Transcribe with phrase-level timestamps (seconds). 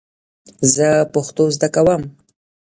[0.75, 2.01] زه پښتو زده کوم